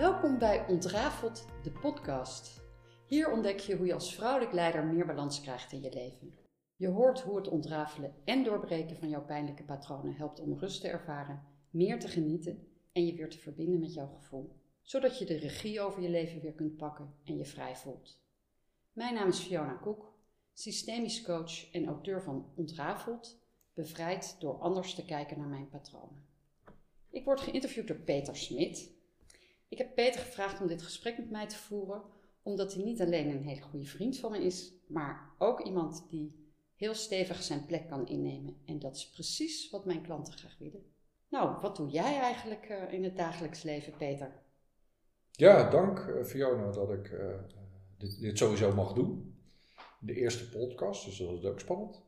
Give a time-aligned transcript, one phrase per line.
[0.00, 2.60] Welkom bij Ontrafeld, de podcast.
[3.06, 6.34] Hier ontdek je hoe je als vrouwelijk leider meer balans krijgt in je leven.
[6.76, 10.88] Je hoort hoe het ontrafelen en doorbreken van jouw pijnlijke patronen helpt om rust te
[10.88, 15.36] ervaren, meer te genieten en je weer te verbinden met jouw gevoel, zodat je de
[15.36, 18.22] regie over je leven weer kunt pakken en je vrij voelt.
[18.92, 20.12] Mijn naam is Fiona Koek,
[20.52, 23.42] systemisch coach en auteur van Ontrafeld,
[23.74, 26.24] bevrijd door anders te kijken naar mijn patronen.
[27.10, 28.98] Ik word geïnterviewd door Peter Smit.
[29.70, 32.02] Ik heb Peter gevraagd om dit gesprek met mij te voeren,
[32.42, 36.52] omdat hij niet alleen een hele goede vriend van me is, maar ook iemand die
[36.74, 38.56] heel stevig zijn plek kan innemen.
[38.66, 40.84] En dat is precies wat mijn klanten graag willen.
[41.28, 44.32] Nou, wat doe jij eigenlijk uh, in het dagelijks leven, Peter?
[45.30, 47.34] Ja, dank uh, Fiona dat ik uh,
[47.98, 49.38] dit, dit, sowieso mag doen.
[50.00, 52.02] De eerste podcast, dus dat is ook spannend.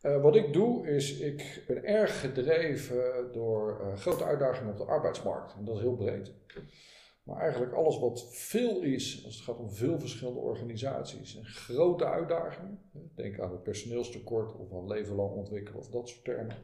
[0.00, 5.54] wat ik doe is, ik ben erg gedreven door grote uitdagingen op de arbeidsmarkt.
[5.54, 6.32] En dat is heel breed.
[7.22, 12.04] Maar eigenlijk alles wat veel is, als het gaat om veel verschillende organisaties en grote
[12.04, 16.56] uitdagingen, denk aan het personeelstekort of aan leven lang ontwikkelen of dat soort termen,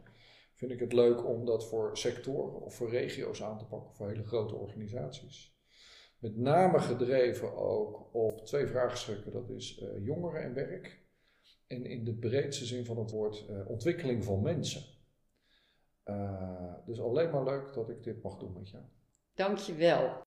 [0.54, 4.08] vind ik het leuk om dat voor sectoren of voor regio's aan te pakken, voor
[4.08, 5.56] hele grote organisaties.
[6.18, 11.06] Met name gedreven ook op twee vraagstukken, dat is uh, jongeren en werk
[11.66, 14.82] en in de breedste zin van het woord uh, ontwikkeling van mensen.
[16.04, 18.84] Uh, dus alleen maar leuk dat ik dit mag doen met jou.
[19.34, 20.26] Dankjewel.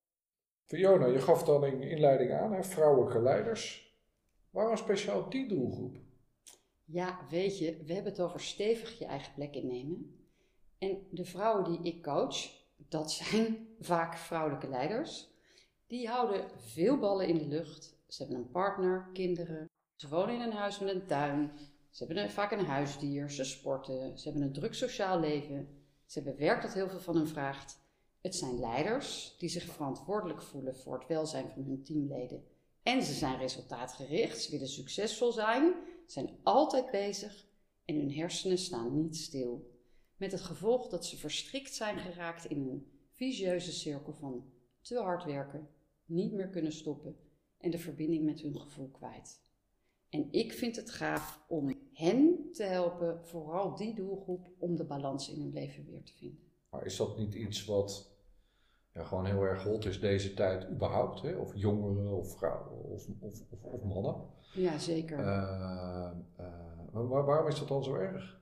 [0.71, 3.95] Fiona, je gaf dan in inleiding aan, hè, vrouwelijke leiders.
[4.49, 5.97] Waarom speciaal die doelgroep?
[6.85, 10.25] Ja, weet je, we hebben het over stevig je eigen plek innemen.
[10.77, 12.35] En de vrouwen die ik coach,
[12.75, 15.29] dat zijn vaak vrouwelijke leiders.
[15.87, 17.97] Die houden veel ballen in de lucht.
[18.07, 19.69] Ze hebben een partner, kinderen.
[19.95, 21.51] Ze wonen in een huis met een tuin.
[21.89, 23.29] Ze hebben vaak een huisdier.
[23.29, 24.19] Ze sporten.
[24.19, 25.67] Ze hebben een druk sociaal leven.
[26.05, 27.80] Ze hebben werk dat heel veel van hen vraagt.
[28.21, 32.43] Het zijn leiders die zich verantwoordelijk voelen voor het welzijn van hun teamleden.
[32.83, 35.73] En ze zijn resultaatgericht, ze willen succesvol zijn,
[36.05, 37.47] zijn altijd bezig
[37.85, 39.69] en hun hersenen staan niet stil.
[40.17, 44.45] Met het gevolg dat ze verstrikt zijn geraakt in een visieuze cirkel van
[44.81, 45.69] te hard werken,
[46.05, 47.15] niet meer kunnen stoppen
[47.57, 49.41] en de verbinding met hun gevoel kwijt.
[50.09, 55.29] En ik vind het gaaf om hen te helpen, vooral die doelgroep, om de balans
[55.29, 56.51] in hun leven weer te vinden.
[56.69, 58.10] Maar is dat niet iets wat
[58.93, 61.21] ja, gewoon heel erg hot is deze tijd überhaupt?
[61.21, 61.35] Hè?
[61.35, 64.15] Of jongeren of vrouwen of, of, of, of mannen?
[64.53, 65.19] Ja, zeker.
[65.19, 66.09] Uh,
[66.39, 68.39] uh, maar waarom is dat dan zo erg?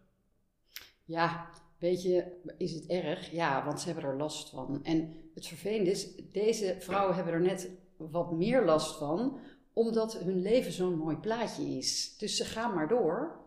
[1.05, 3.31] Ja, weet je, is het erg?
[3.31, 4.83] Ja, want ze hebben er last van.
[4.83, 9.39] En het vervelende is, deze vrouwen hebben er net wat meer last van,
[9.73, 12.17] omdat hun leven zo'n mooi plaatje is.
[12.17, 13.39] Dus ze gaan maar door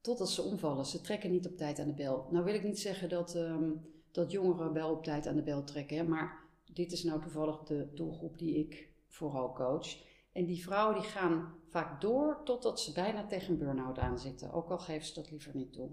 [0.00, 0.86] totdat ze omvallen.
[0.86, 2.26] Ze trekken niet op tijd aan de bel.
[2.30, 5.64] Nou wil ik niet zeggen dat, um, dat jongeren wel op tijd aan de bel
[5.64, 10.08] trekken, hè, maar dit is nou toevallig de doelgroep die ik vooral coach.
[10.32, 14.70] En die vrouwen die gaan vaak door totdat ze bijna tegen een burn-out aanzitten, ook
[14.70, 15.90] al geven ze dat liever niet toe.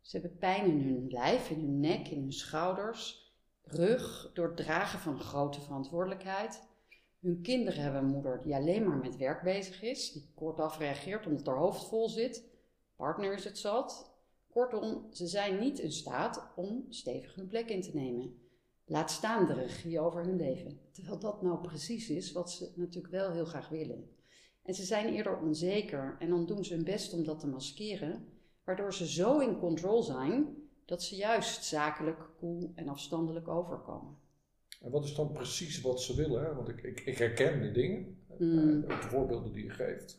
[0.00, 4.56] Ze hebben pijn in hun lijf, in hun nek, in hun schouders, rug, door het
[4.56, 6.68] dragen van grote verantwoordelijkheid.
[7.20, 11.26] Hun kinderen hebben een moeder die alleen maar met werk bezig is, die kortaf reageert
[11.26, 12.48] omdat haar hoofd vol zit.
[12.96, 14.09] Partner is het zat.
[14.50, 18.38] Kortom, ze zijn niet in staat om stevig hun plek in te nemen.
[18.84, 20.80] Laat staan de regie over hun leven.
[20.92, 24.10] Terwijl dat nou precies is wat ze natuurlijk wel heel graag willen.
[24.62, 28.26] En ze zijn eerder onzeker en dan doen ze hun best om dat te maskeren,
[28.64, 34.16] waardoor ze zo in control zijn dat ze juist zakelijk, cool en afstandelijk overkomen.
[34.80, 36.44] En wat is dan precies wat ze willen?
[36.44, 36.54] Hè?
[36.54, 38.80] Want ik, ik, ik herken de dingen, mm.
[38.80, 40.18] de voorbeelden die je geeft.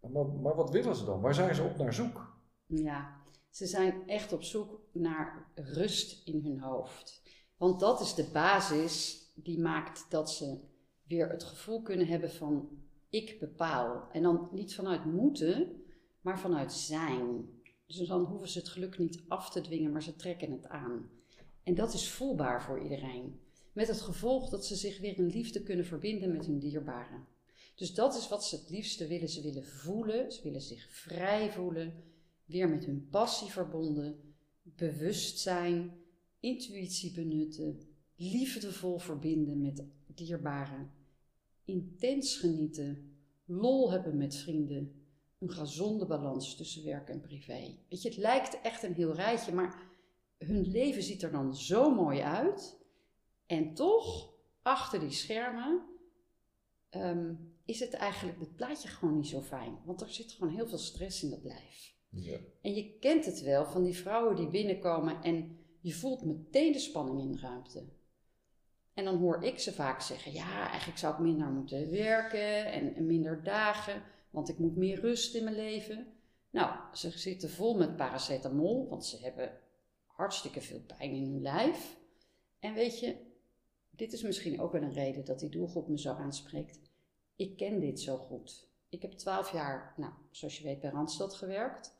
[0.00, 1.20] Maar, maar wat willen ze dan?
[1.20, 2.35] Waar zijn ze op naar zoek?
[2.66, 7.22] Ja, ze zijn echt op zoek naar rust in hun hoofd.
[7.56, 10.60] Want dat is de basis die maakt dat ze
[11.02, 12.68] weer het gevoel kunnen hebben van
[13.10, 14.08] ik bepaal.
[14.12, 15.82] En dan niet vanuit moeten,
[16.20, 17.48] maar vanuit zijn.
[17.86, 21.10] Dus dan hoeven ze het geluk niet af te dwingen, maar ze trekken het aan.
[21.62, 23.40] En dat is voelbaar voor iedereen.
[23.72, 27.26] Met het gevolg dat ze zich weer in liefde kunnen verbinden met hun dierbaren.
[27.74, 29.28] Dus dat is wat ze het liefste willen.
[29.28, 32.04] Ze willen voelen, ze willen zich vrij voelen,
[32.46, 35.92] weer met hun passie verbonden, bewust zijn,
[36.40, 37.80] intuïtie benutten,
[38.16, 40.90] liefdevol verbinden met dierbaren,
[41.64, 45.04] intens genieten, lol hebben met vrienden,
[45.38, 47.78] een gezonde balans tussen werk en privé.
[47.88, 49.82] Weet je, het lijkt echt een heel rijtje, maar
[50.38, 52.78] hun leven ziet er dan zo mooi uit.
[53.46, 54.32] En toch,
[54.62, 55.82] achter die schermen,
[56.88, 57.34] ehm,
[57.64, 59.78] is het eigenlijk het plaatje gewoon niet zo fijn.
[59.84, 61.95] Want er zit gewoon heel veel stress in dat lijf.
[62.62, 66.78] En je kent het wel van die vrouwen die binnenkomen en je voelt meteen de
[66.78, 67.84] spanning in de ruimte.
[68.94, 72.94] En dan hoor ik ze vaak zeggen: ja, eigenlijk zou ik minder moeten werken en,
[72.94, 76.06] en minder dagen, want ik moet meer rust in mijn leven.
[76.50, 79.58] Nou, ze zitten vol met paracetamol, want ze hebben
[80.06, 81.96] hartstikke veel pijn in hun lijf.
[82.58, 83.16] En weet je,
[83.90, 86.80] dit is misschien ook wel een reden dat die doelgroep me zo aanspreekt.
[87.36, 88.68] Ik ken dit zo goed.
[88.88, 91.95] Ik heb twaalf jaar, nou, zoals je weet, bij Randstad gewerkt.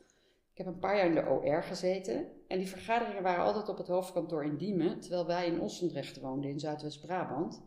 [0.56, 2.26] Ik heb een paar jaar in de OR gezeten.
[2.48, 6.50] En die vergaderingen waren altijd op het hoofdkantoor in Diemen, terwijl wij in Ossendrecht woonden
[6.50, 7.62] in Zuidwest-Brabant.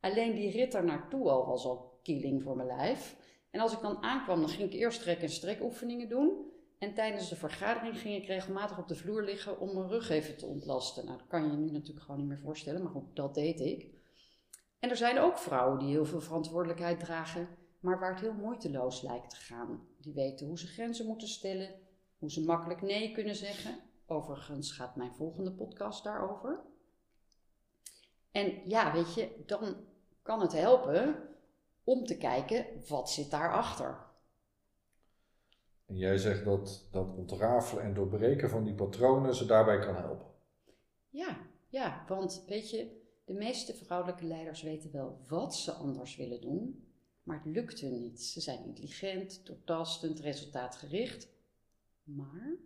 [0.00, 3.16] Alleen die rit daar naartoe al was al killing voor mijn lijf.
[3.50, 6.50] En als ik dan aankwam, dan ging ik eerst trek- en strekoefeningen doen.
[6.78, 10.36] En tijdens de vergadering ging ik regelmatig op de vloer liggen om mijn rug even
[10.36, 11.04] te ontlasten.
[11.04, 13.88] Nou, dat kan je nu natuurlijk gewoon niet meer voorstellen, maar goed, dat deed ik.
[14.78, 17.48] En er zijn ook vrouwen die heel veel verantwoordelijkheid dragen,
[17.80, 19.86] maar waar het heel moeiteloos lijkt te gaan.
[20.00, 21.82] Die weten hoe ze grenzen moeten stellen,
[22.18, 23.78] hoe ze makkelijk nee kunnen zeggen.
[24.06, 26.60] Overigens gaat mijn volgende podcast daarover.
[28.30, 29.76] En ja, weet je, dan
[30.22, 31.28] kan het helpen
[31.84, 33.98] om te kijken wat zit daarachter.
[35.86, 40.26] En jij zegt dat dat ontrafelen en doorbreken van die patronen ze daarbij kan helpen.
[41.08, 41.36] Ja,
[41.68, 46.88] ja, want weet je, de meeste vrouwelijke leiders weten wel wat ze anders willen doen,
[47.22, 48.22] maar het lukt hun niet.
[48.22, 51.28] Ze zijn intelligent, doortastend, resultaatgericht.
[52.04, 52.56] Maar,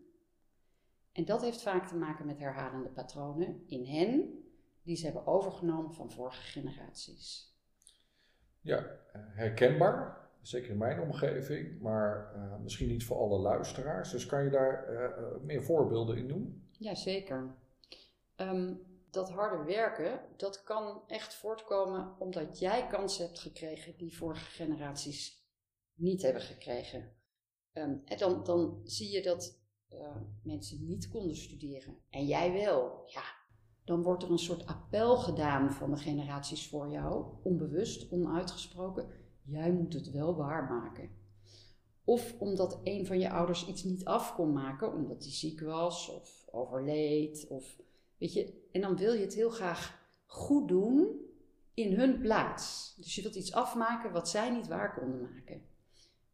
[1.12, 4.42] en dat heeft vaak te maken met herhalende patronen in hen,
[4.82, 7.56] die ze hebben overgenomen van vorige generaties.
[8.60, 10.26] Ja, eh, herkenbaar.
[10.42, 14.10] Zeker in mijn omgeving, maar uh, misschien niet voor alle luisteraars.
[14.10, 16.68] Dus kan je daar uh, meer voorbeelden in doen?
[16.70, 17.54] Jazeker.
[18.36, 24.50] Um, dat harde werken, dat kan echt voortkomen omdat jij kansen hebt gekregen die vorige
[24.50, 25.46] generaties
[25.94, 27.16] niet hebben gekregen.
[27.78, 29.60] En dan, dan zie je dat
[29.92, 33.02] uh, mensen niet konden studeren en jij wel.
[33.06, 33.22] Ja,
[33.84, 39.08] dan wordt er een soort appel gedaan van de generaties voor jou, onbewust, onuitgesproken.
[39.42, 41.10] Jij moet het wel waarmaken.
[42.04, 46.08] Of omdat een van je ouders iets niet af kon maken, omdat hij ziek was
[46.08, 47.46] of overleed.
[47.48, 47.76] Of,
[48.18, 51.20] weet je, en dan wil je het heel graag goed doen
[51.74, 52.94] in hun plaats.
[52.96, 55.62] Dus je wilt iets afmaken wat zij niet waar konden maken.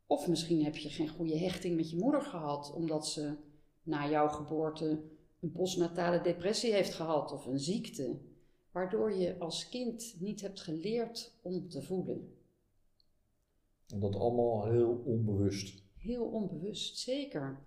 [0.07, 3.37] Of misschien heb je geen goede hechting met je moeder gehad, omdat ze
[3.83, 5.03] na jouw geboorte
[5.41, 8.19] een postnatale depressie heeft gehad of een ziekte,
[8.73, 12.37] waardoor je als kind niet hebt geleerd om te voelen.
[13.89, 15.83] En dat allemaal heel onbewust.
[15.97, 17.63] Heel onbewust, zeker.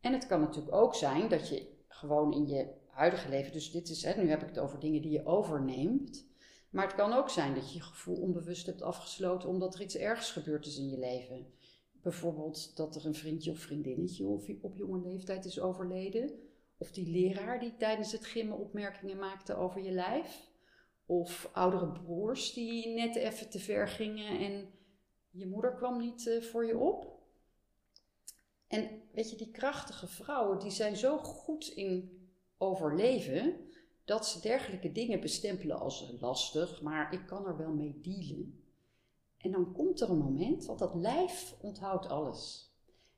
[0.00, 3.88] En het kan natuurlijk ook zijn dat je gewoon in je huidige leven, dus dit
[3.88, 6.28] is, hè, nu heb ik het over dingen die je overneemt.
[6.70, 9.96] Maar het kan ook zijn dat je je gevoel onbewust hebt afgesloten omdat er iets
[9.96, 11.46] ergs gebeurd is in je leven.
[12.02, 14.26] Bijvoorbeeld dat er een vriendje of vriendinnetje
[14.60, 16.30] op jonge leeftijd is overleden.
[16.76, 20.48] Of die leraar die tijdens het gimmen opmerkingen maakte over je lijf.
[21.06, 24.68] Of oudere broers die net even te ver gingen en
[25.30, 27.18] je moeder kwam niet uh, voor je op.
[28.66, 32.20] En weet je, die krachtige vrouwen, die zijn zo goed in
[32.58, 33.68] overleven,
[34.04, 38.59] dat ze dergelijke dingen bestempelen als lastig, maar ik kan er wel mee dealen.
[39.40, 42.72] En dan komt er een moment, want dat lijf onthoudt alles.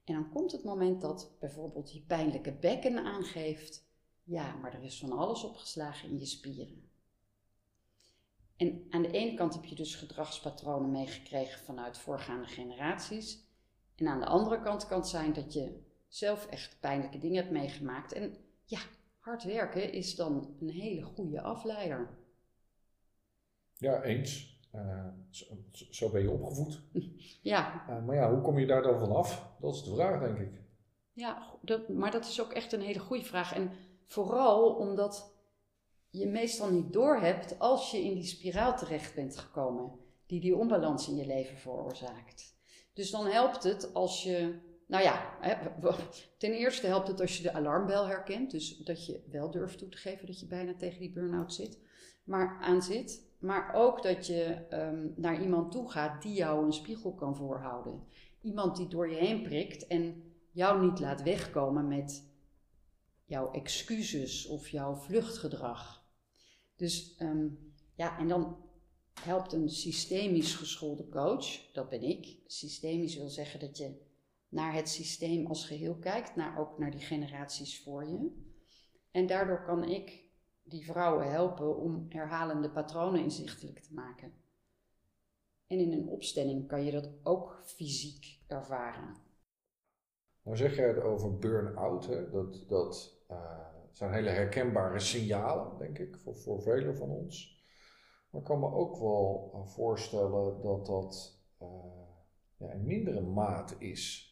[0.04, 3.88] En dan komt het moment dat bijvoorbeeld je pijnlijke bekken aangeeft,
[4.22, 6.90] ja, maar er is van alles opgeslagen in je spieren.
[8.56, 13.50] En aan de ene kant heb je dus gedragspatronen meegekregen vanuit voorgaande generaties.
[13.96, 17.52] En aan de andere kant kan het zijn dat je zelf echt pijnlijke dingen hebt
[17.52, 18.12] meegemaakt.
[18.12, 18.80] En ja,
[19.18, 22.18] hard werken is dan een hele goede afleider.
[23.76, 24.51] Ja, eens.
[24.74, 25.44] Uh, zo,
[25.90, 26.80] zo, ben je opgevoed.
[27.42, 27.84] Ja.
[27.88, 29.54] Uh, maar ja, hoe kom je daar dan vanaf?
[29.60, 30.60] Dat is de vraag, denk ik.
[31.12, 33.54] Ja, dat, maar dat is ook echt een hele goede vraag.
[33.54, 33.70] En
[34.06, 35.34] vooral omdat
[36.10, 39.92] je meestal niet doorhebt als je in die spiraal terecht bent gekomen,
[40.26, 42.56] die die onbalans in je leven veroorzaakt.
[42.92, 45.38] Dus dan helpt het als je, nou ja,
[46.38, 49.88] ten eerste helpt het als je de alarmbel herkent, dus dat je wel durft toe
[49.88, 51.78] te geven dat je bijna tegen die burn-out zit,
[52.24, 53.30] maar aan zit.
[53.42, 58.04] Maar ook dat je um, naar iemand toe gaat die jou een spiegel kan voorhouden.
[58.40, 62.30] Iemand die door je heen prikt en jou niet laat wegkomen met
[63.24, 66.04] jouw excuses of jouw vluchtgedrag.
[66.76, 68.56] Dus um, ja, en dan
[69.20, 72.36] helpt een systemisch geschoolde coach, dat ben ik.
[72.46, 74.00] Systemisch wil zeggen dat je
[74.48, 78.30] naar het systeem als geheel kijkt, naar, ook naar die generaties voor je.
[79.10, 80.30] En daardoor kan ik
[80.62, 84.32] die vrouwen helpen om herhalende patronen inzichtelijk te maken.
[85.66, 89.16] En in een opstelling kan je dat ook fysiek ervaren.
[90.42, 96.18] Nou zeg jij het over burn-out, dat, dat uh, zijn hele herkenbare signalen, denk ik,
[96.34, 97.60] voor, velen van ons.
[98.30, 101.68] Maar ik kan me ook wel eh, voorstellen dat dat uh,
[102.56, 104.31] ja, in mindere mate is.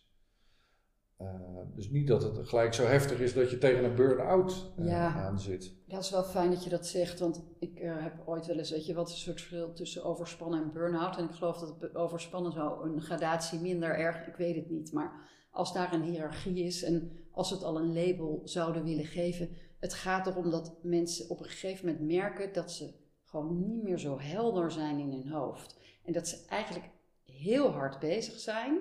[1.20, 1.28] Uh,
[1.74, 5.14] dus niet dat het gelijk zo heftig is dat je tegen een burn-out uh, ja,
[5.14, 5.74] aan zit.
[5.86, 8.70] Dat is wel fijn dat je dat zegt, want ik uh, heb ooit wel eens,
[8.70, 11.16] weet je, wat is een soort verschil tussen overspannen en burn-out.
[11.16, 14.92] En ik geloof dat overspannen zo een gradatie minder erg, ik weet het niet.
[14.92, 19.04] Maar als daar een hiërarchie is en als we het al een label zouden willen
[19.04, 19.48] geven,
[19.78, 23.98] het gaat erom dat mensen op een gegeven moment merken dat ze gewoon niet meer
[23.98, 25.78] zo helder zijn in hun hoofd.
[26.04, 26.90] En dat ze eigenlijk
[27.24, 28.78] heel hard bezig zijn,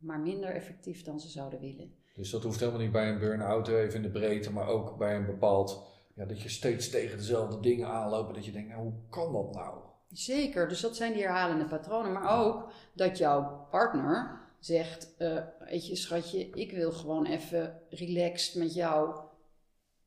[0.00, 1.94] maar minder effectief dan ze zouden willen.
[2.14, 5.16] Dus dat hoeft helemaal niet bij een burn-out even in de breedte, maar ook bij
[5.16, 8.34] een bepaald, ja, dat je steeds tegen dezelfde dingen aanloopt.
[8.34, 9.78] Dat je denkt, nou hoe kan dat nou?
[10.12, 12.12] Zeker, dus dat zijn die herhalende patronen.
[12.12, 18.54] Maar ook dat jouw partner zegt, uh, weet je schatje, ik wil gewoon even relaxed
[18.54, 19.20] met jou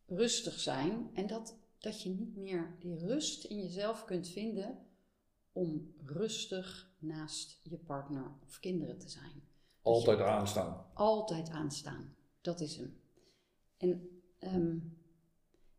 [0.08, 1.10] rustig zijn.
[1.14, 4.78] En dat, dat je niet meer die rust in jezelf kunt vinden
[5.52, 9.44] om rustig naast je partner of kinderen te zijn.
[9.84, 10.86] Altijd aanstaan.
[10.94, 13.02] Altijd aanstaan, dat is hem.
[13.78, 14.98] En um,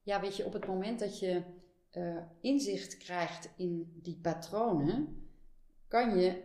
[0.03, 1.43] ja, weet je, op het moment dat je
[1.93, 5.29] uh, inzicht krijgt in die patronen,
[5.89, 6.43] kan je,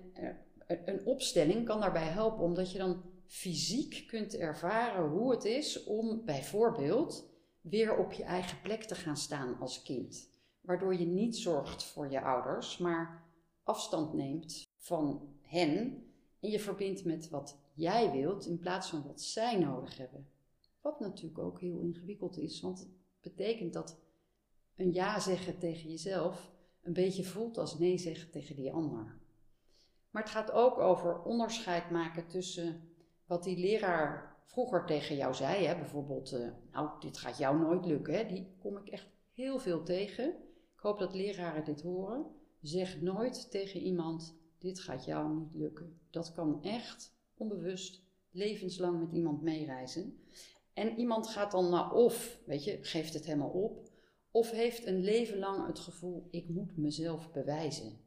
[0.68, 5.84] uh, een opstelling kan daarbij helpen, omdat je dan fysiek kunt ervaren hoe het is
[5.84, 7.30] om bijvoorbeeld
[7.62, 10.30] weer op je eigen plek te gaan staan als kind.
[10.62, 13.28] Waardoor je niet zorgt voor je ouders, maar
[13.64, 16.09] afstand neemt van hen en
[16.40, 20.28] je verbindt met wat jij wilt in plaats van wat zij nodig hebben.
[20.82, 22.90] Wat natuurlijk ook heel ingewikkeld is, want het
[23.22, 24.00] betekent dat
[24.76, 29.18] een ja zeggen tegen jezelf een beetje voelt als nee zeggen tegen die ander.
[30.10, 32.82] Maar het gaat ook over onderscheid maken tussen
[33.26, 35.66] wat die leraar vroeger tegen jou zei.
[35.66, 35.76] Hè?
[35.76, 38.28] Bijvoorbeeld, uh, nou, dit gaat jou nooit lukken.
[38.28, 40.26] Die kom ik echt heel veel tegen.
[40.76, 42.26] Ik hoop dat leraren dit horen.
[42.62, 46.00] Zeg nooit tegen iemand, dit gaat jou niet lukken.
[46.10, 48.02] Dat kan echt onbewust
[48.32, 50.20] levenslang met iemand meereizen.
[50.74, 53.90] En iemand gaat dan naar of, weet je, geeft het helemaal op.
[54.32, 58.00] Of heeft een leven lang het gevoel, ik moet mezelf bewijzen.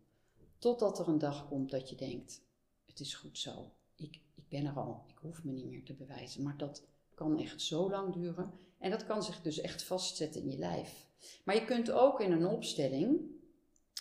[0.59, 2.43] Totdat er een dag komt dat je denkt,
[2.87, 3.73] het is goed zo.
[3.97, 6.43] Ik, ik ben er al, ik hoef me niet meer te bewijzen.
[6.43, 8.53] Maar dat kan echt zo lang duren.
[8.79, 11.07] En dat kan zich dus echt vastzetten in je lijf.
[11.45, 13.21] Maar je kunt ook in een opstelling,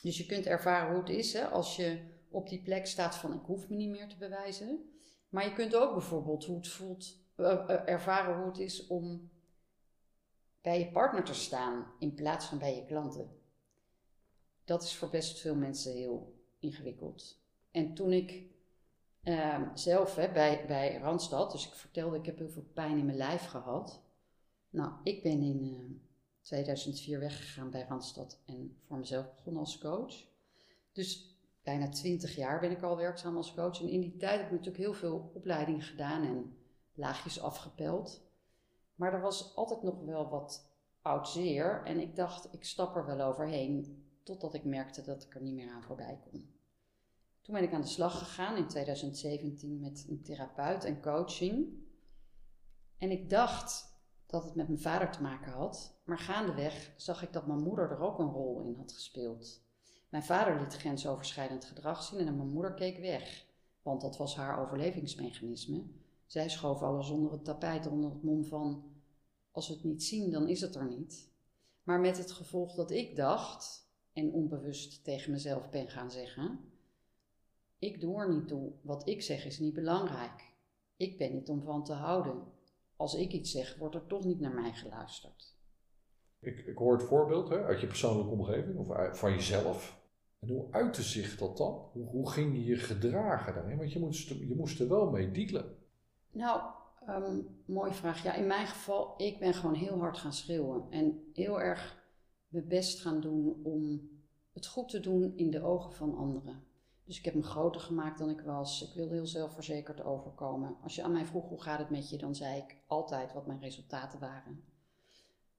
[0.01, 1.99] dus je kunt ervaren hoe het is hè, als je
[2.31, 4.89] op die plek staat van ik hoef me niet meer te bewijzen.
[5.29, 9.29] Maar je kunt ook bijvoorbeeld hoe het voelt, uh, ervaren hoe het is om
[10.61, 13.39] bij je partner te staan in plaats van bij je klanten.
[14.65, 17.39] Dat is voor best veel mensen heel ingewikkeld.
[17.71, 18.43] En toen ik
[19.23, 23.05] uh, zelf hè, bij, bij Randstad, dus ik vertelde ik heb heel veel pijn in
[23.05, 24.01] mijn lijf gehad.
[24.69, 26.01] Nou, ik ben in
[26.41, 30.15] 2004 weggegaan bij Randstad en voor mezelf begonnen als coach.
[30.91, 33.81] Dus bijna twintig jaar ben ik al werkzaam als coach.
[33.81, 36.57] En in die tijd heb ik natuurlijk heel veel opleidingen gedaan en
[36.93, 38.29] laagjes afgepeld.
[38.95, 40.69] Maar er was altijd nog wel wat
[41.01, 41.81] oud zeer.
[41.85, 44.05] En ik dacht, ik stap er wel overheen.
[44.23, 46.53] Totdat ik merkte dat ik er niet meer aan voorbij kon.
[47.41, 51.67] Toen ben ik aan de slag gegaan in 2017 met een therapeut en coaching.
[52.97, 56.01] En ik dacht dat het met mijn vader te maken had.
[56.05, 59.69] Maar gaandeweg zag ik dat mijn moeder er ook een rol in had gespeeld.
[60.11, 63.45] Mijn vader liet grensoverschrijdend gedrag zien en mijn moeder keek weg,
[63.81, 65.83] want dat was haar overlevingsmechanisme.
[66.25, 68.83] Zij schoof alles onder het tapijt onder het mom van:
[69.51, 71.29] als we het niet zien, dan is het er niet.
[71.83, 76.59] Maar met het gevolg dat ik dacht, en onbewust tegen mezelf ben gaan zeggen:
[77.79, 80.53] ik doe er niet toe, wat ik zeg is niet belangrijk.
[80.97, 82.43] Ik ben niet om van te houden.
[82.95, 85.55] Als ik iets zeg, wordt er toch niet naar mij geluisterd.
[86.39, 90.00] Ik, ik hoor het voorbeeld hè, uit je persoonlijke omgeving of van jezelf.
[90.41, 91.89] En hoe uitte zich dat dan?
[91.91, 93.77] Hoe, hoe ging je je gedragen daarin?
[93.77, 95.75] Want je moest, je moest er wel mee dealen.
[96.31, 96.61] Nou,
[97.09, 98.23] um, mooie vraag.
[98.23, 100.85] Ja, in mijn geval, ik ben gewoon heel hard gaan schreeuwen.
[100.89, 102.03] En heel erg
[102.47, 104.09] mijn best gaan doen om
[104.53, 106.63] het goed te doen in de ogen van anderen.
[107.03, 108.89] Dus ik heb me groter gemaakt dan ik was.
[108.89, 110.77] Ik wilde heel zelfverzekerd overkomen.
[110.83, 113.47] Als je aan mij vroeg hoe gaat het met je, dan zei ik altijd wat
[113.47, 114.63] mijn resultaten waren.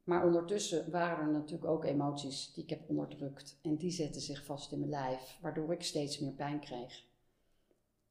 [0.04, 3.58] Maar ondertussen waren er natuurlijk ook emoties die ik heb onderdrukt.
[3.62, 7.04] En die zetten zich vast in mijn lijf, waardoor ik steeds meer pijn kreeg.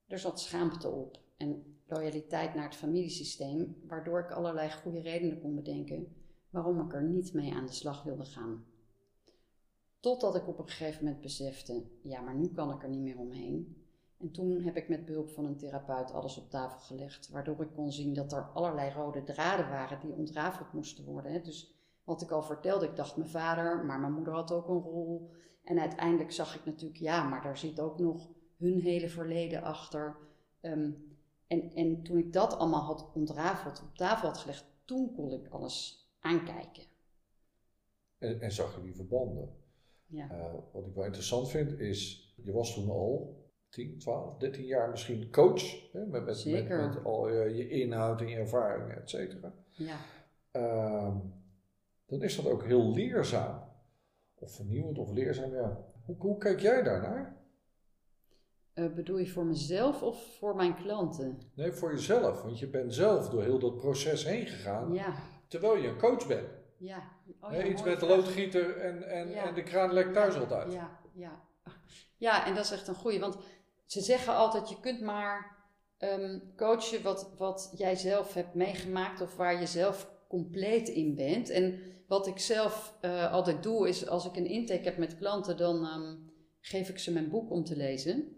[0.07, 5.55] Er zat schaamte op en loyaliteit naar het familiesysteem, waardoor ik allerlei goede redenen kon
[5.55, 6.15] bedenken
[6.51, 8.65] waarom ik er niet mee aan de slag wilde gaan.
[9.99, 13.17] Totdat ik op een gegeven moment besefte, ja, maar nu kan ik er niet meer
[13.17, 13.85] omheen.
[14.17, 17.71] En toen heb ik met behulp van een therapeut alles op tafel gelegd, waardoor ik
[17.75, 21.43] kon zien dat er allerlei rode draden waren die ontrafeld moesten worden.
[21.43, 21.80] Dus
[22.11, 25.31] wat ik al vertelde, ik dacht mijn vader, maar mijn moeder had ook een rol.
[25.63, 30.17] En uiteindelijk zag ik natuurlijk, ja, maar daar zit ook nog hun hele verleden achter.
[30.61, 30.91] Ehm,
[31.47, 35.47] en, en toen ik dat allemaal had ontrafeld, op tafel had gelegd, toen kon ik
[35.47, 36.83] alles aankijken.
[38.17, 39.55] En, en zag je die verbanden.
[40.05, 40.31] Ja.
[40.31, 43.39] Uh, wat ik wel interessant vind is, je was toen al
[43.69, 45.91] 10, 12, 13 jaar misschien coach.
[45.91, 46.77] Hè, met, met, Zeker.
[46.77, 49.53] met, met al je, je, inhoud en je ervaringen, et cetera.
[49.69, 49.97] Ja.
[50.53, 51.15] Uh,
[52.11, 53.63] dan is dat ook heel leerzaam.
[54.39, 55.77] Of vernieuwend of leerzaam, ja.
[56.05, 57.35] Hoe, hoe kijk jij daarnaar?
[58.75, 61.41] Uh, bedoel je voor mezelf of voor mijn klanten?
[61.55, 62.41] Nee, voor jezelf.
[62.41, 64.93] Want je bent zelf door heel dat proces heen gegaan.
[64.93, 65.13] Ja.
[65.47, 66.47] Terwijl je een coach bent.
[66.77, 67.03] Ja.
[67.39, 69.47] Oh, ja iets met de loodgieter en, en, ja.
[69.47, 70.73] en de kraan lekt thuis altijd.
[70.73, 71.41] Ja, ja.
[72.17, 73.19] ja, en dat is echt een goeie.
[73.19, 73.37] Want
[73.85, 75.57] ze zeggen altijd, je kunt maar
[75.99, 81.49] um, coachen wat, wat jij zelf hebt meegemaakt of waar je zelf compleet in bent.
[81.49, 85.57] En wat ik zelf uh, altijd doe, is als ik een intake heb met klanten,
[85.57, 88.35] dan um, geef ik ze mijn boek om te lezen.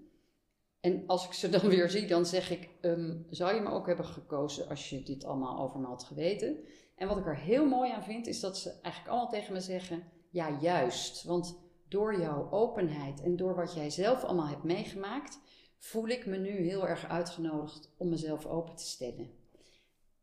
[0.79, 3.87] En als ik ze dan weer zie, dan zeg ik: um, Zou je me ook
[3.87, 6.57] hebben gekozen als je dit allemaal over me had geweten?
[6.95, 9.59] En wat ik er heel mooi aan vind, is dat ze eigenlijk allemaal tegen me
[9.59, 11.23] zeggen: Ja, juist.
[11.23, 11.57] Want
[11.87, 15.39] door jouw openheid en door wat jij zelf allemaal hebt meegemaakt,
[15.77, 19.29] voel ik me nu heel erg uitgenodigd om mezelf open te stellen.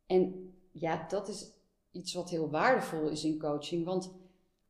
[0.06, 1.59] En ja, dat is
[1.90, 4.12] iets wat heel waardevol is in coaching, want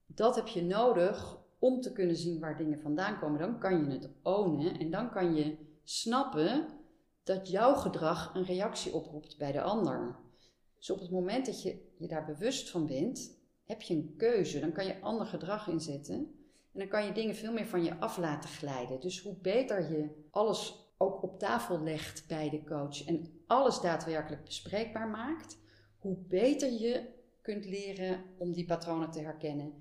[0.07, 3.39] dat heb je nodig om te kunnen zien waar dingen vandaan komen.
[3.39, 6.69] Dan kan je het ownen en dan kan je snappen
[7.23, 10.17] dat jouw gedrag een reactie oproept bij de ander.
[10.79, 14.61] Dus op het moment dat je je daar bewust van bent, heb je een keuze.
[14.61, 16.15] Dan kan je ander gedrag inzetten
[16.73, 19.01] en dan kan je dingen veel meer van je af laten glijden.
[19.01, 24.45] Dus hoe beter je alles ook op tafel legt bij de coach en alles daadwerkelijk
[24.45, 25.59] bespreekbaar maakt,
[26.01, 27.09] hoe beter je
[27.41, 29.73] kunt leren om die patronen te herkennen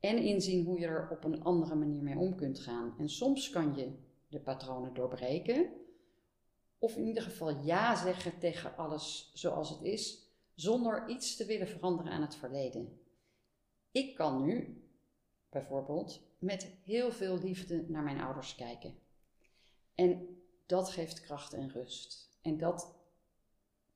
[0.00, 2.94] en inzien hoe je er op een andere manier mee om kunt gaan.
[2.98, 3.92] En soms kan je
[4.28, 5.70] de patronen doorbreken,
[6.78, 11.68] of in ieder geval ja zeggen tegen alles zoals het is, zonder iets te willen
[11.68, 13.00] veranderen aan het verleden.
[13.90, 14.82] Ik kan nu
[15.48, 18.94] bijvoorbeeld met heel veel liefde naar mijn ouders kijken.
[19.94, 22.38] En dat geeft kracht en rust.
[22.42, 22.95] En dat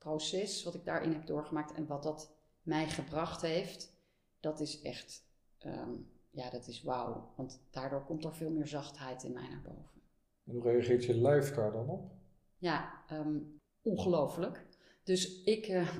[0.01, 2.33] proces wat ik daarin heb doorgemaakt en wat dat
[2.63, 3.93] mij gebracht heeft,
[4.41, 5.25] dat is echt,
[5.67, 7.33] um, ja, dat is wauw.
[7.37, 10.01] Want daardoor komt er veel meer zachtheid in mij naar boven.
[10.45, 12.13] En hoe reageert je lijf daar dan op?
[12.59, 14.67] Ja, um, ongelooflijk.
[15.03, 15.95] Dus ik, uh,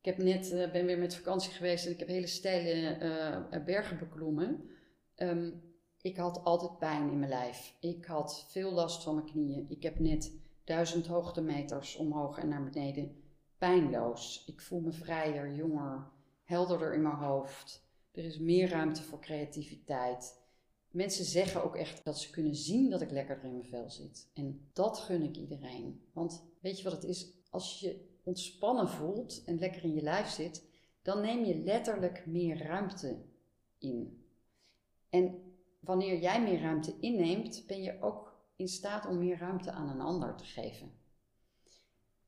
[0.00, 2.98] ik heb net, uh, ben weer met vakantie geweest en ik heb hele steile
[3.50, 4.70] uh, bergen beklommen.
[5.16, 5.62] Um,
[6.00, 7.76] ik had altijd pijn in mijn lijf.
[7.80, 9.66] Ik had veel last van mijn knieën.
[9.68, 10.32] Ik heb net
[10.64, 13.24] duizend hoogtemeters omhoog en naar beneden
[13.58, 14.44] pijnloos.
[14.46, 16.08] Ik voel me vrijer, jonger,
[16.44, 17.84] helderder in mijn hoofd.
[18.12, 20.44] Er is meer ruimte voor creativiteit.
[20.90, 24.30] Mensen zeggen ook echt dat ze kunnen zien dat ik lekkerder in mijn vel zit.
[24.34, 26.02] En dat gun ik iedereen.
[26.12, 27.32] Want weet je wat het is?
[27.50, 30.64] Als je ontspannen voelt en lekker in je lijf zit,
[31.02, 33.24] dan neem je letterlijk meer ruimte
[33.78, 34.24] in.
[35.10, 39.88] En wanneer jij meer ruimte inneemt, ben je ook in staat om meer ruimte aan
[39.88, 40.92] een ander te geven.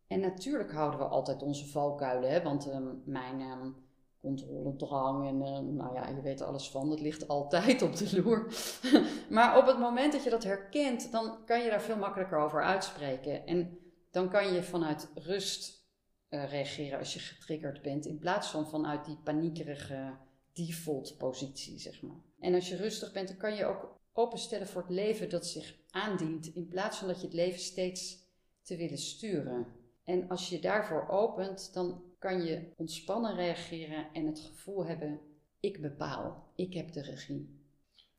[0.09, 2.43] En natuurlijk houden we altijd onze valkuilen, hè?
[2.43, 3.77] want um, mijn um,
[4.21, 8.23] controledrang en um, nou ja, je weet er alles van, dat ligt altijd op de
[8.23, 8.47] loer.
[9.31, 12.63] maar op het moment dat je dat herkent, dan kan je daar veel makkelijker over
[12.63, 13.47] uitspreken.
[13.47, 13.79] En
[14.11, 15.87] dan kan je vanuit rust
[16.31, 20.17] uh, reageren als je getriggerd bent, in plaats van vanuit die paniekerige
[20.53, 22.21] default positie, zeg maar.
[22.41, 25.77] En als je rustig bent, dan kan je ook openstellen voor het leven dat zich
[25.91, 28.27] aandient, in plaats van dat je het leven steeds
[28.63, 29.67] te willen sturen.
[30.09, 35.21] En als je daarvoor opent, dan kan je ontspannen reageren en het gevoel hebben:
[35.61, 37.67] ik bepaal, ik heb de regie.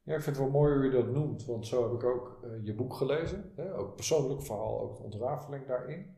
[0.03, 2.41] Ja, ik vind het wel mooi hoe je dat noemt, want zo heb ik ook
[2.43, 3.51] uh, je boek gelezen.
[3.55, 3.75] Hè?
[3.75, 6.17] Ook persoonlijk verhaal, ook de ontrafeling daarin.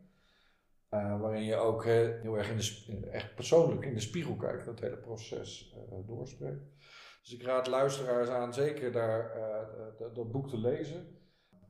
[0.89, 2.49] Uh, waarin je ook heel erg
[2.87, 6.63] in de, echt persoonlijk in de spiegel kijkt, dat hele proces doorspreekt.
[7.21, 9.33] Dus ik raad luisteraars aan zeker daar
[9.97, 11.19] dat, dat boek te lezen.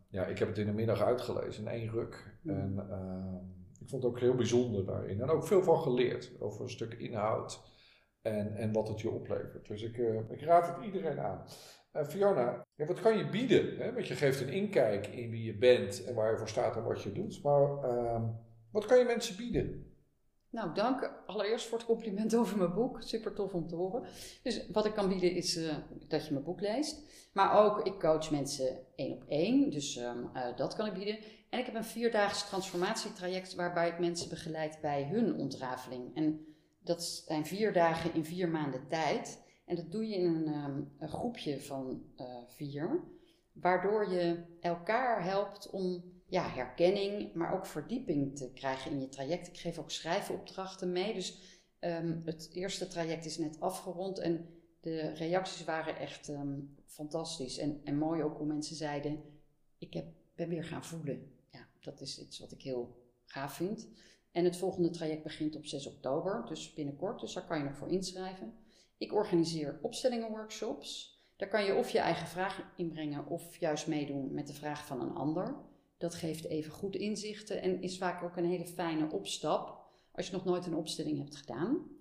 [0.10, 2.40] Ja, ik heb het in de middag uitgelezen in één ruk.
[2.42, 2.60] Mm.
[2.60, 5.22] En ehm, ik vond het ook heel bijzonder daarin.
[5.22, 7.62] En ook veel van geleerd over een stuk inhoud
[8.22, 9.68] en, en wat het je oplevert.
[9.68, 11.44] Dus ik, uh, ik raad het iedereen aan.
[11.94, 13.78] Uh, Fiona, wat kan je bieden?
[13.78, 13.94] Hè?
[13.94, 16.84] Want je geeft een inkijk in wie je bent en waar je voor staat en
[16.84, 17.44] wat je doet.
[17.44, 18.24] Maar uh,
[18.72, 19.86] wat kan je mensen bieden?
[20.50, 23.02] Nou, dank allereerst voor het compliment over mijn boek.
[23.02, 24.04] Super tof om te horen.
[24.44, 25.76] Dus wat ik kan bieden is uh,
[26.08, 27.30] dat je mijn boek leest.
[27.34, 29.70] Maar ook, ik coach mensen één op één.
[29.70, 31.18] Dus uh, dat kan ik bieden.
[31.52, 36.16] En ik heb een vierdaags transformatietraject waarbij ik mensen begeleid bij hun ontrafeling.
[36.16, 36.46] En
[36.84, 39.44] dat zijn vier dagen in vier maanden tijd.
[39.66, 43.04] En dat doe je in een, ehm, groepje van uh, vier,
[43.54, 49.48] waardoor je elkaar helpt om ja, herkenning, maar ook verdieping te krijgen in je traject.
[49.48, 51.14] Ik geef ook schrijfopdrachten mee.
[51.14, 57.58] Dus um, het eerste traject is net afgerond en de reacties waren echt um, fantastisch.
[57.58, 59.24] En, en mooi ook hoe mensen zeiden,
[59.78, 61.40] ik heb, ben weer gaan voelen.
[61.82, 63.88] Dat is iets wat ik heel gaaf vind.
[64.32, 67.20] En het volgende traject begint op 6 oktober, dus binnenkort.
[67.20, 68.54] Dus daar kan je nog voor inschrijven.
[68.98, 71.20] Ik organiseer opstellingenworkshops.
[71.36, 75.02] Daar kan je of je eigen vragen inbrengen of juist meedoen met de vraag van
[75.02, 75.56] een ander.
[75.98, 80.34] Dat geeft even goed inzichten en is vaak ook een hele fijne opstap als je
[80.34, 82.00] nog nooit een opstelling hebt gedaan.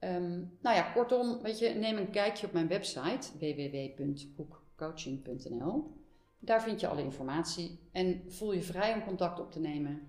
[0.00, 6.04] Um, nou ja, kortom, weet je, neem een kijkje op mijn website www.koekcoaching.nl.
[6.46, 10.08] Daar vind je alle informatie en voel je vrij om contact op te nemen,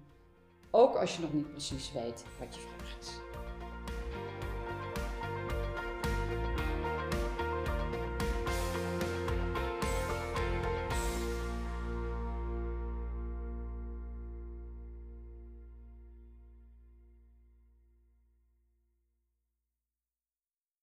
[0.71, 3.26] ook als je nog niet precies weet wat je vraag is.